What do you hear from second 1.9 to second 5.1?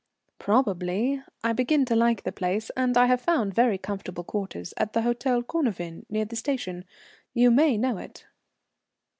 like the place, and I have found very comfortable quarters at the